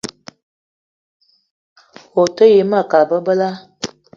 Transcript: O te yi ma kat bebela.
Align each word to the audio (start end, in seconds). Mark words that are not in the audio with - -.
O 2.21 2.23
te 2.35 2.45
yi 2.53 2.61
ma 2.71 2.79
kat 2.91 3.05
bebela. 3.09 3.49